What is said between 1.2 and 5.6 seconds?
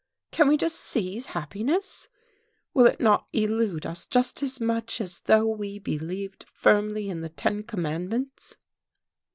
happiness? Will it not elude us just as much as though